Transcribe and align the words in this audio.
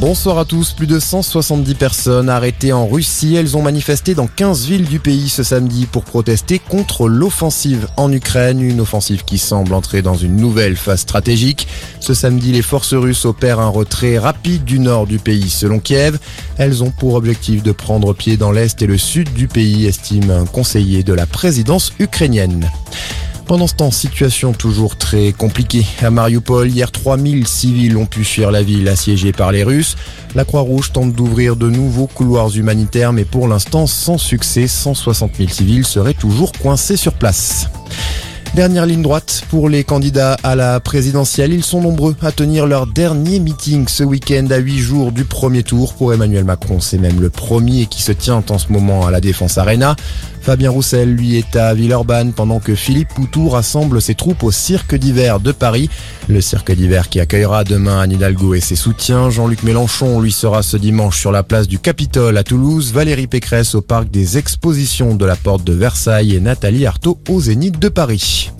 Bonsoir 0.00 0.38
à 0.38 0.46
tous. 0.46 0.72
Plus 0.72 0.86
de 0.86 0.98
170 0.98 1.74
personnes 1.74 2.30
arrêtées 2.30 2.72
en 2.72 2.88
Russie. 2.88 3.34
Elles 3.34 3.58
ont 3.58 3.62
manifesté 3.62 4.14
dans 4.14 4.28
15 4.28 4.64
villes 4.64 4.86
du 4.86 4.98
pays 4.98 5.28
ce 5.28 5.42
samedi 5.42 5.84
pour 5.84 6.04
protester 6.04 6.58
contre 6.58 7.06
l'offensive 7.06 7.86
en 7.98 8.10
Ukraine. 8.10 8.62
Une 8.62 8.80
offensive 8.80 9.24
qui 9.26 9.36
semble 9.36 9.74
entrer 9.74 10.00
dans 10.00 10.14
une 10.14 10.36
nouvelle 10.36 10.76
phase 10.76 11.00
stratégique. 11.00 11.68
Ce 12.00 12.14
samedi, 12.14 12.50
les 12.50 12.62
forces 12.62 12.94
russes 12.94 13.26
opèrent 13.26 13.60
un 13.60 13.68
retrait 13.68 14.16
rapide 14.16 14.64
du 14.64 14.78
nord 14.78 15.06
du 15.06 15.18
pays 15.18 15.50
selon 15.50 15.80
Kiev. 15.80 16.18
Elles 16.56 16.82
ont 16.82 16.90
pour 16.90 17.12
objectif 17.12 17.62
de 17.62 17.72
prendre 17.72 18.14
pied 18.14 18.38
dans 18.38 18.52
l'est 18.52 18.80
et 18.80 18.86
le 18.86 18.96
sud 18.96 19.30
du 19.34 19.48
pays, 19.48 19.84
estime 19.84 20.30
un 20.30 20.46
conseiller 20.46 21.02
de 21.02 21.12
la 21.12 21.26
présidence 21.26 21.92
ukrainienne. 21.98 22.70
Pendant 23.50 23.66
ce 23.66 23.74
temps, 23.74 23.90
situation 23.90 24.52
toujours 24.52 24.96
très 24.96 25.32
compliquée. 25.32 25.84
À 26.02 26.10
Mariupol, 26.10 26.70
hier 26.70 26.92
3000 26.92 27.48
civils 27.48 27.96
ont 27.96 28.06
pu 28.06 28.22
fuir 28.22 28.52
la 28.52 28.62
ville 28.62 28.86
assiégée 28.88 29.32
par 29.32 29.50
les 29.50 29.64
Russes. 29.64 29.96
La 30.36 30.44
Croix-Rouge 30.44 30.92
tente 30.92 31.14
d'ouvrir 31.14 31.56
de 31.56 31.68
nouveaux 31.68 32.06
couloirs 32.06 32.56
humanitaires, 32.56 33.12
mais 33.12 33.24
pour 33.24 33.48
l'instant 33.48 33.88
sans 33.88 34.18
succès. 34.18 34.68
160 34.68 35.32
000 35.36 35.48
civils 35.48 35.84
seraient 35.84 36.14
toujours 36.14 36.52
coincés 36.52 36.96
sur 36.96 37.14
place. 37.14 37.68
Dernière 38.54 38.84
ligne 38.84 39.02
droite 39.02 39.42
pour 39.48 39.68
les 39.68 39.84
candidats 39.84 40.36
à 40.42 40.56
la 40.56 40.80
présidentielle. 40.80 41.52
Ils 41.52 41.64
sont 41.64 41.80
nombreux 41.80 42.16
à 42.20 42.32
tenir 42.32 42.66
leur 42.66 42.88
dernier 42.88 43.38
meeting 43.38 43.86
ce 43.86 44.02
week-end 44.02 44.46
à 44.50 44.58
8 44.58 44.78
jours 44.78 45.12
du 45.12 45.24
premier 45.24 45.62
tour. 45.62 45.94
Pour 45.94 46.12
Emmanuel 46.12 46.44
Macron, 46.44 46.80
c'est 46.80 46.98
même 46.98 47.20
le 47.20 47.30
premier 47.30 47.86
qui 47.86 48.02
se 48.02 48.10
tient 48.10 48.42
en 48.48 48.58
ce 48.58 48.72
moment 48.72 49.06
à 49.06 49.12
la 49.12 49.20
Défense 49.20 49.56
Arena. 49.56 49.94
Fabien 50.40 50.70
Roussel, 50.70 51.14
lui, 51.14 51.36
est 51.36 51.54
à 51.56 51.74
Villeurbanne 51.74 52.32
pendant 52.32 52.60
que 52.60 52.74
Philippe 52.74 53.14
Poutou 53.14 53.48
rassemble 53.48 54.00
ses 54.00 54.14
troupes 54.14 54.42
au 54.42 54.50
Cirque 54.50 54.94
d'hiver 54.94 55.38
de 55.38 55.52
Paris. 55.52 55.90
Le 56.28 56.40
Cirque 56.40 56.72
d'hiver 56.72 57.08
qui 57.08 57.20
accueillera 57.20 57.64
demain 57.64 58.00
Anne 58.00 58.12
Hidalgo 58.12 58.54
et 58.54 58.60
ses 58.60 58.76
soutiens. 58.76 59.30
Jean-Luc 59.30 59.62
Mélenchon, 59.62 60.20
lui, 60.20 60.32
sera 60.32 60.62
ce 60.62 60.76
dimanche 60.76 61.18
sur 61.18 61.32
la 61.32 61.42
place 61.42 61.68
du 61.68 61.78
Capitole 61.78 62.38
à 62.38 62.42
Toulouse. 62.42 62.92
Valérie 62.92 63.26
Pécresse 63.26 63.74
au 63.74 63.82
parc 63.82 64.10
des 64.10 64.38
expositions 64.38 65.14
de 65.14 65.24
la 65.24 65.36
Porte 65.36 65.64
de 65.64 65.72
Versailles 65.72 66.34
et 66.34 66.40
Nathalie 66.40 66.86
Arthaud 66.86 67.18
au 67.28 67.40
Zénith 67.40 67.78
de 67.78 67.88
Paris. 67.88 68.50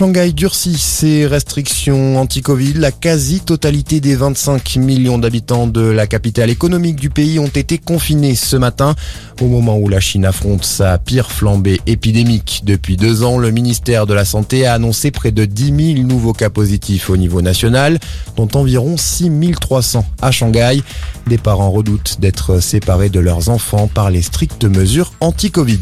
Shanghai 0.00 0.32
durcit 0.32 0.78
ses 0.78 1.26
restrictions 1.26 2.16
anti-Covid. 2.18 2.72
La 2.72 2.90
quasi-totalité 2.90 4.00
des 4.00 4.16
25 4.16 4.76
millions 4.76 5.18
d'habitants 5.18 5.66
de 5.66 5.82
la 5.82 6.06
capitale 6.06 6.48
économique 6.48 6.96
du 6.96 7.10
pays 7.10 7.38
ont 7.38 7.48
été 7.48 7.76
confinés 7.76 8.34
ce 8.34 8.56
matin. 8.56 8.94
Au 9.42 9.44
moment 9.44 9.76
où 9.76 9.90
la 9.90 10.00
Chine 10.00 10.24
affronte 10.24 10.64
sa 10.64 10.96
pire 10.96 11.30
flambée 11.30 11.82
épidémique 11.86 12.62
depuis 12.64 12.96
deux 12.96 13.24
ans, 13.24 13.36
le 13.36 13.50
ministère 13.50 14.06
de 14.06 14.14
la 14.14 14.24
Santé 14.24 14.64
a 14.64 14.72
annoncé 14.72 15.10
près 15.10 15.32
de 15.32 15.44
10 15.44 15.96
000 15.96 16.06
nouveaux 16.08 16.32
cas 16.32 16.48
positifs 16.48 17.10
au 17.10 17.18
niveau 17.18 17.42
national, 17.42 17.98
dont 18.36 18.48
environ 18.54 18.96
6 18.96 19.30
300 19.60 20.06
à 20.22 20.30
Shanghai. 20.30 20.82
Des 21.26 21.36
parents 21.36 21.70
redoutent 21.70 22.16
d'être 22.20 22.60
séparés 22.60 23.10
de 23.10 23.20
leurs 23.20 23.50
enfants 23.50 23.86
par 23.86 24.10
les 24.10 24.22
strictes 24.22 24.64
mesures 24.64 25.12
anti-Covid 25.20 25.80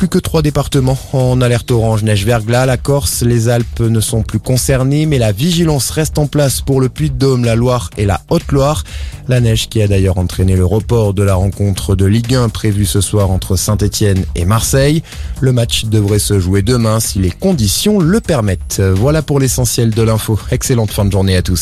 plus 0.00 0.08
que 0.08 0.18
trois 0.18 0.40
départements 0.40 0.96
en 1.12 1.42
alerte 1.42 1.70
orange 1.70 2.04
neige-verglas. 2.04 2.64
La 2.64 2.78
Corse, 2.78 3.20
les 3.20 3.50
Alpes 3.50 3.80
ne 3.80 4.00
sont 4.00 4.22
plus 4.22 4.38
concernées, 4.38 5.04
mais 5.04 5.18
la 5.18 5.30
vigilance 5.30 5.90
reste 5.90 6.16
en 6.16 6.26
place 6.26 6.62
pour 6.62 6.80
le 6.80 6.88
Puy-de-Dôme, 6.88 7.44
la 7.44 7.54
Loire 7.54 7.90
et 7.98 8.06
la 8.06 8.22
Haute-Loire. 8.30 8.84
La 9.28 9.40
neige 9.40 9.68
qui 9.68 9.82
a 9.82 9.88
d'ailleurs 9.88 10.16
entraîné 10.16 10.56
le 10.56 10.64
report 10.64 11.12
de 11.12 11.22
la 11.22 11.34
rencontre 11.34 11.96
de 11.96 12.06
Ligue 12.06 12.34
1 12.34 12.48
prévue 12.48 12.86
ce 12.86 13.02
soir 13.02 13.30
entre 13.30 13.56
Saint-Etienne 13.56 14.24
et 14.36 14.46
Marseille. 14.46 15.02
Le 15.42 15.52
match 15.52 15.84
devrait 15.84 16.18
se 16.18 16.40
jouer 16.40 16.62
demain 16.62 16.98
si 16.98 17.18
les 17.18 17.30
conditions 17.30 17.98
le 17.98 18.22
permettent. 18.22 18.80
Voilà 18.80 19.20
pour 19.20 19.38
l'essentiel 19.38 19.90
de 19.90 20.00
l'info. 20.00 20.40
Excellente 20.50 20.92
fin 20.92 21.04
de 21.04 21.12
journée 21.12 21.36
à 21.36 21.42
tous. 21.42 21.58